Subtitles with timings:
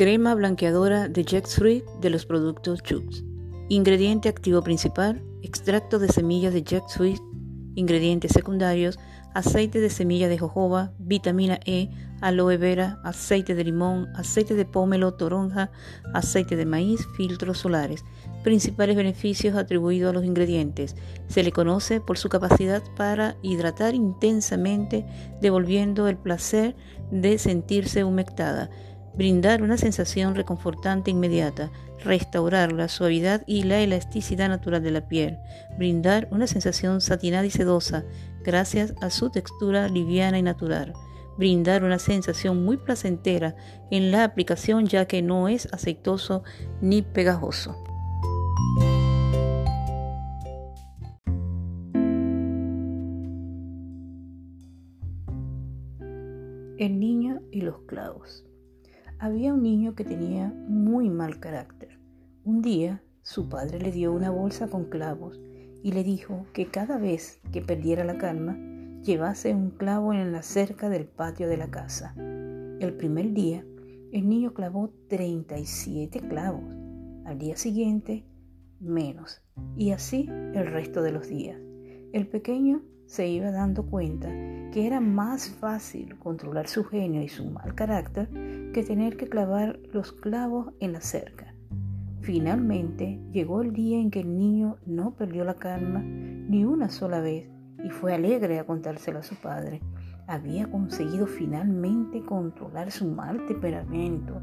[0.00, 3.22] Crema blanqueadora de jackfruit de los productos Jux.
[3.68, 7.20] Ingrediente activo principal, extracto de semillas de jackfruit.
[7.74, 8.98] Ingredientes secundarios,
[9.34, 11.90] aceite de semilla de jojoba, vitamina E,
[12.22, 15.70] aloe vera, aceite de limón, aceite de pómelo, toronja,
[16.14, 18.02] aceite de maíz, filtros solares.
[18.42, 20.96] Principales beneficios atribuidos a los ingredientes.
[21.28, 25.04] Se le conoce por su capacidad para hidratar intensamente,
[25.42, 26.74] devolviendo el placer
[27.10, 28.70] de sentirse humectada
[29.14, 31.70] brindar una sensación reconfortante inmediata,
[32.04, 35.38] restaurar la suavidad y la elasticidad natural de la piel,
[35.76, 38.04] brindar una sensación satinada y sedosa
[38.42, 40.94] gracias a su textura liviana y natural,
[41.36, 43.54] brindar una sensación muy placentera
[43.90, 46.42] en la aplicación ya que no es aceitoso
[46.80, 47.76] ni pegajoso.
[56.78, 58.49] El niño y los clavos.
[59.22, 62.00] Había un niño que tenía muy mal carácter.
[62.42, 65.38] Un día su padre le dio una bolsa con clavos
[65.82, 68.58] y le dijo que cada vez que perdiera la calma,
[69.02, 72.14] llevase un clavo en la cerca del patio de la casa.
[72.16, 73.62] El primer día,
[74.10, 76.74] el niño clavó 37 clavos.
[77.26, 78.24] Al día siguiente,
[78.80, 79.42] menos.
[79.76, 81.60] Y así el resto de los días.
[82.14, 82.80] El pequeño
[83.10, 84.28] se iba dando cuenta
[84.70, 88.28] que era más fácil controlar su genio y su mal carácter
[88.72, 91.52] que tener que clavar los clavos en la cerca.
[92.20, 97.20] Finalmente llegó el día en que el niño no perdió la calma ni una sola
[97.20, 97.50] vez
[97.84, 99.80] y fue alegre a contárselo a su padre.
[100.28, 104.40] Había conseguido finalmente controlar su mal temperamento.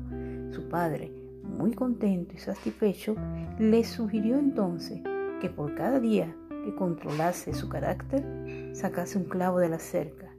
[0.51, 3.15] Su padre, muy contento y satisfecho,
[3.59, 5.01] le sugirió entonces
[5.39, 6.35] que por cada día
[6.75, 10.33] controlase su carácter, sacase un clavo de la cerca.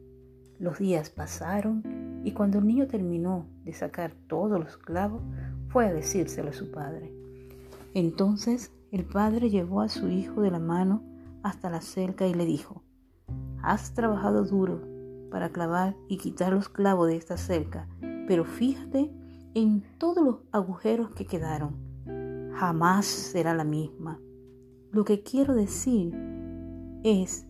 [0.58, 1.82] Los días pasaron
[2.24, 5.22] y cuando el niño terminó de sacar todos los clavos,
[5.68, 7.12] fue a decírselo a su padre.
[7.94, 11.02] Entonces el padre llevó a su hijo de la mano
[11.42, 12.82] hasta la cerca y le dijo,
[13.62, 14.80] Has trabajado duro
[15.30, 17.88] para clavar y quitar los clavos de esta cerca,
[18.26, 19.10] pero fíjate
[19.54, 21.76] en todos los agujeros que quedaron.
[22.54, 24.18] Jamás será la misma.
[24.90, 26.14] Lo que quiero decir
[27.04, 27.46] es,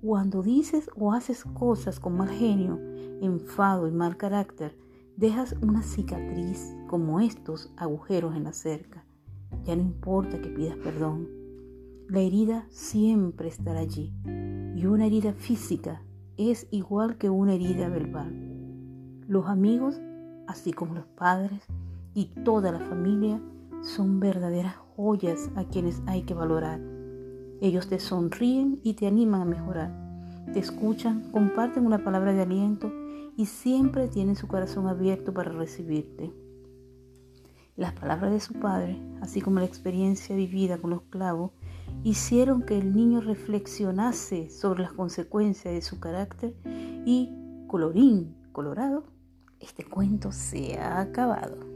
[0.00, 2.78] cuando dices o haces cosas con mal genio,
[3.20, 4.76] enfado y mal carácter,
[5.16, 9.04] dejas una cicatriz como estos agujeros en la cerca.
[9.64, 11.28] Ya no importa que pidas perdón.
[12.08, 14.14] La herida siempre estará allí.
[14.76, 16.02] Y una herida física
[16.36, 18.32] es igual que una herida verbal.
[19.26, 20.00] Los amigos,
[20.46, 21.64] así como los padres
[22.14, 23.42] y toda la familia,
[23.82, 26.80] son verdaderas joyas a quienes hay que valorar.
[27.60, 29.92] Ellos te sonríen y te animan a mejorar.
[30.52, 32.92] Te escuchan, comparten una palabra de aliento
[33.36, 36.32] y siempre tienen su corazón abierto para recibirte.
[37.76, 41.52] Las palabras de su padre, así como la experiencia vivida con los clavos,
[42.02, 46.54] hicieron que el niño reflexionase sobre las consecuencias de su carácter
[47.04, 47.30] y,
[47.66, 49.04] colorín colorado,
[49.60, 51.75] este cuento se ha acabado.